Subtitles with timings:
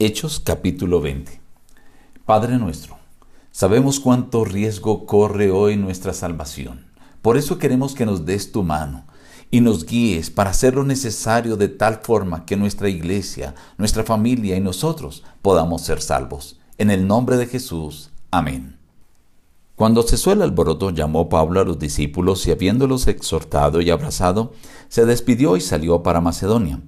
[0.00, 1.40] Hechos capítulo 20.
[2.26, 2.98] Padre nuestro,
[3.52, 6.86] sabemos cuánto riesgo corre hoy nuestra salvación.
[7.22, 9.04] Por eso queremos que nos des tu mano
[9.52, 14.56] y nos guíes para hacer lo necesario de tal forma que nuestra iglesia, nuestra familia
[14.56, 16.58] y nosotros podamos ser salvos.
[16.76, 18.10] En el nombre de Jesús.
[18.32, 18.76] Amén.
[19.76, 24.54] Cuando cesó el alboroto, llamó Pablo a los discípulos y habiéndolos exhortado y abrazado,
[24.88, 26.80] se despidió y salió para Macedonia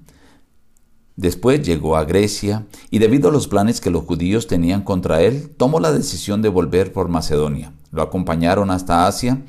[1.16, 5.50] Después llegó a Grecia y debido a los planes que los judíos tenían contra él,
[5.56, 7.72] tomó la decisión de volver por Macedonia.
[7.90, 9.40] Lo acompañaron hasta Asia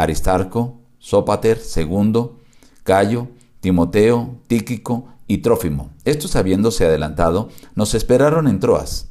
[0.00, 2.30] Aristarco, Sópater II,
[2.84, 3.28] Cayo,
[3.60, 5.90] Timoteo, Tíquico y Trófimo.
[6.04, 9.08] Estos habiéndose adelantado, nos esperaron en Troas.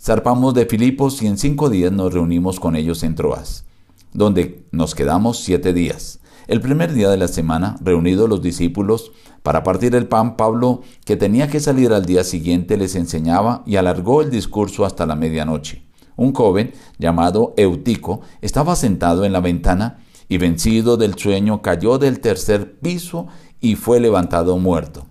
[0.00, 3.64] Zarpamos de Filipos y en cinco días nos reunimos con ellos en Troas,
[4.12, 6.20] donde nos quedamos siete días.
[6.46, 9.10] El primer día de la semana, reunidos los discípulos
[9.42, 13.76] para partir el pan, Pablo, que tenía que salir al día siguiente, les enseñaba y
[13.76, 15.82] alargó el discurso hasta la medianoche.
[16.16, 19.98] Un joven llamado Eutico estaba sentado en la ventana
[20.28, 23.26] y vencido del sueño cayó del tercer piso
[23.60, 25.06] y fue levantado muerto.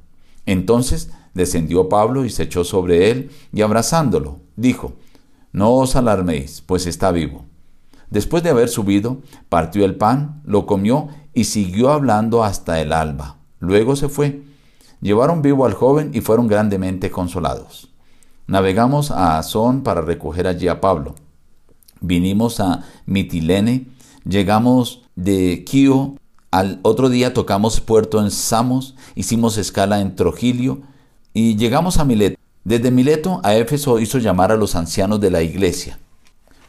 [0.45, 4.93] Entonces descendió Pablo y se echó sobre él y abrazándolo, dijo,
[5.51, 7.45] No os alarméis, pues está vivo.
[8.09, 13.35] Después de haber subido, partió el pan, lo comió y siguió hablando hasta el alba.
[13.59, 14.41] Luego se fue.
[15.01, 17.89] Llevaron vivo al joven y fueron grandemente consolados.
[18.47, 21.13] Navegamos a Azón para recoger allí a Pablo.
[21.99, 23.87] Vinimos a Mitilene,
[24.23, 26.15] llegamos de Quío,
[26.51, 30.81] al otro día tocamos puerto en Samos, hicimos escala en Trogilio
[31.33, 32.39] y llegamos a Mileto.
[32.63, 35.99] Desde Mileto a Éfeso hizo llamar a los ancianos de la iglesia.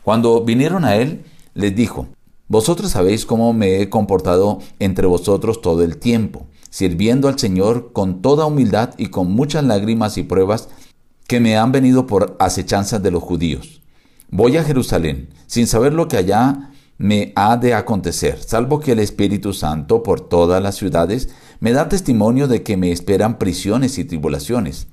[0.03, 2.09] Cuando vinieron a él, les dijo,
[2.49, 8.23] vosotros sabéis cómo me he comportado entre vosotros todo el tiempo, sirviendo al Señor con
[8.23, 10.69] toda humildad y con muchas lágrimas y pruebas
[11.27, 13.83] que me han venido por acechanzas de los judíos.
[14.31, 19.01] Voy a Jerusalén, sin saber lo que allá me ha de acontecer, salvo que el
[19.01, 21.29] Espíritu Santo por todas las ciudades
[21.61, 24.87] me da testimonio de que me esperan prisiones y tribulaciones.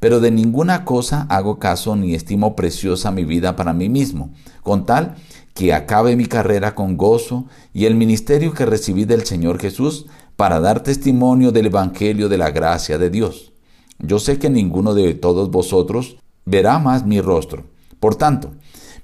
[0.00, 4.30] Pero de ninguna cosa hago caso ni estimo preciosa mi vida para mí mismo,
[4.62, 5.16] con tal
[5.54, 10.60] que acabe mi carrera con gozo y el ministerio que recibí del Señor Jesús para
[10.60, 13.52] dar testimonio del Evangelio de la gracia de Dios.
[13.98, 17.64] Yo sé que ninguno de todos vosotros verá más mi rostro.
[18.00, 18.52] Por tanto,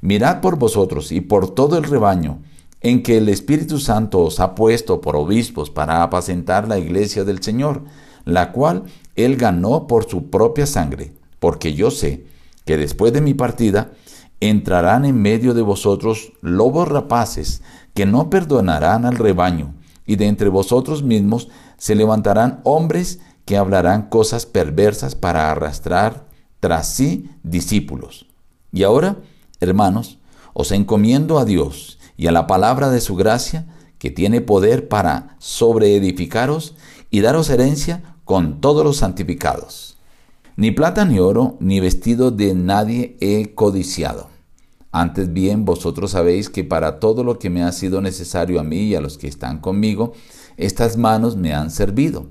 [0.01, 2.39] mirad por vosotros y por todo el rebaño
[2.81, 7.43] en que el Espíritu Santo os ha puesto por obispos para apacentar la iglesia del
[7.43, 7.83] Señor,
[8.25, 8.85] la cual
[9.17, 12.25] Él ganó por su propia sangre, porque yo sé
[12.65, 13.93] que después de mi partida
[14.41, 17.63] entrarán en medio de vosotros lobos rapaces
[17.95, 19.75] que no perdonarán al rebaño,
[20.07, 26.27] y de entre vosotros mismos se levantarán hombres que hablarán cosas perversas para arrastrar
[26.61, 28.27] tras sí discípulos.
[28.73, 29.17] Y ahora,
[29.61, 30.19] hermanos,
[30.55, 33.67] os encomiendo a Dios y a la palabra de su gracia,
[33.99, 36.77] que tiene poder para sobreedificaros
[37.11, 39.98] y daros herencia con todos los santificados.
[40.59, 44.27] Ni plata ni oro, ni vestido de nadie he codiciado.
[44.91, 48.81] Antes bien, vosotros sabéis que para todo lo que me ha sido necesario a mí
[48.81, 50.15] y a los que están conmigo,
[50.57, 52.27] estas manos me han servido.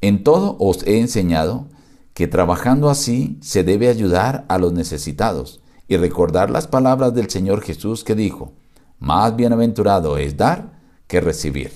[0.00, 1.66] En todo os he enseñado
[2.14, 7.62] que trabajando así se debe ayudar a los necesitados y recordar las palabras del Señor
[7.62, 8.52] Jesús que dijo,
[9.00, 10.78] más bienaventurado es dar
[11.08, 11.72] que recibir.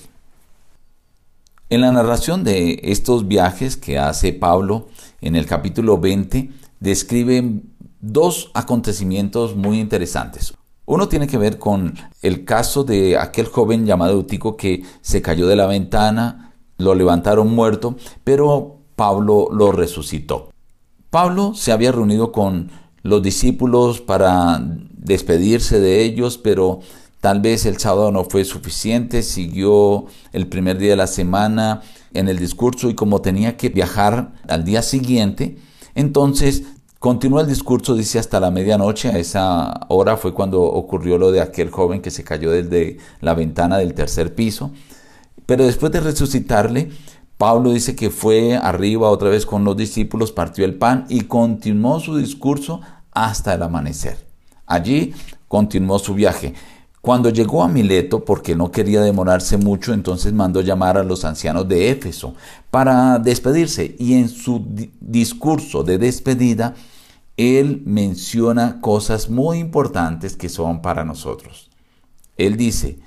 [1.67, 4.87] En la narración de estos viajes que hace Pablo
[5.19, 7.61] en el capítulo 20, describe
[8.01, 10.53] dos acontecimientos muy interesantes.
[10.85, 15.47] Uno tiene que ver con el caso de aquel joven llamado Eutico que se cayó
[15.47, 20.51] de la ventana, lo levantaron muerto, pero Pablo lo resucitó.
[21.09, 22.69] Pablo se había reunido con
[23.01, 26.81] los discípulos para despedirse de ellos, pero
[27.25, 31.81] Tal vez el sábado no fue suficiente, siguió el primer día de la semana
[32.13, 35.57] en el discurso y como tenía que viajar al día siguiente,
[35.95, 36.65] entonces
[36.99, 41.41] continuó el discurso, dice hasta la medianoche, a esa hora fue cuando ocurrió lo de
[41.41, 44.69] aquel joven que se cayó desde la ventana del tercer piso,
[45.47, 46.91] pero después de resucitarle,
[47.39, 51.99] Pablo dice que fue arriba otra vez con los discípulos, partió el pan y continuó
[51.99, 52.81] su discurso
[53.13, 54.23] hasta el amanecer.
[54.67, 55.15] Allí
[55.47, 56.53] continuó su viaje.
[57.05, 61.67] Cuando llegó a Mileto, porque no quería demorarse mucho, entonces mandó llamar a los ancianos
[61.67, 62.33] de Éfeso
[62.71, 63.95] para despedirse.
[63.99, 64.65] Y en su
[64.99, 66.73] discurso de despedida,
[67.37, 71.69] él menciona cosas muy importantes que son para nosotros.
[72.37, 72.97] Él dice,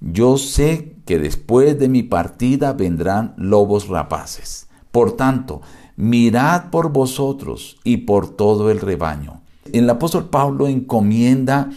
[0.00, 4.68] yo sé que después de mi partida vendrán lobos rapaces.
[4.92, 5.62] Por tanto,
[5.96, 9.40] mirad por vosotros y por todo el rebaño.
[9.72, 11.70] El apóstol Pablo encomienda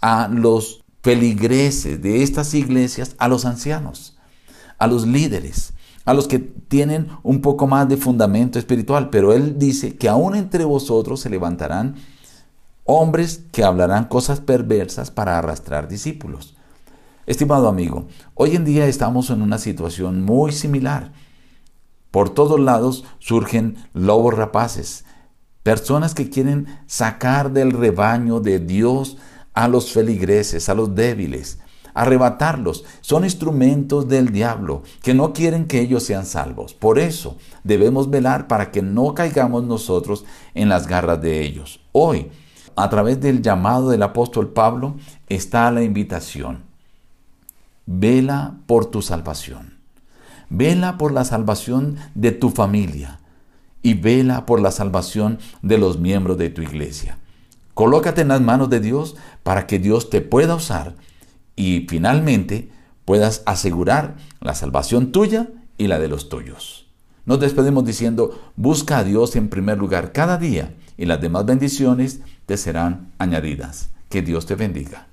[0.00, 4.18] a los feligreses de estas iglesias, a los ancianos,
[4.76, 5.72] a los líderes,
[6.04, 10.34] a los que tienen un poco más de fundamento espiritual, pero él dice que aún
[10.34, 11.94] entre vosotros se levantarán
[12.84, 16.54] hombres que hablarán cosas perversas para arrastrar discípulos.
[17.24, 21.12] Estimado amigo, hoy en día estamos en una situación muy similar.
[22.10, 25.06] Por todos lados surgen lobos rapaces,
[25.62, 29.16] personas que quieren sacar del rebaño de Dios
[29.58, 31.58] a los feligreses, a los débiles,
[31.92, 32.84] arrebatarlos.
[33.00, 36.74] Son instrumentos del diablo que no quieren que ellos sean salvos.
[36.74, 40.24] Por eso debemos velar para que no caigamos nosotros
[40.54, 41.80] en las garras de ellos.
[41.90, 42.28] Hoy,
[42.76, 44.94] a través del llamado del apóstol Pablo,
[45.28, 46.62] está la invitación.
[47.84, 49.76] Vela por tu salvación.
[50.50, 53.18] Vela por la salvación de tu familia
[53.82, 57.18] y vela por la salvación de los miembros de tu iglesia.
[57.78, 59.14] Colócate en las manos de Dios
[59.44, 60.96] para que Dios te pueda usar
[61.54, 62.72] y finalmente
[63.04, 65.46] puedas asegurar la salvación tuya
[65.76, 66.88] y la de los tuyos.
[67.24, 72.18] Nos despedimos diciendo, busca a Dios en primer lugar cada día y las demás bendiciones
[72.46, 73.90] te serán añadidas.
[74.08, 75.06] Que Dios te bendiga.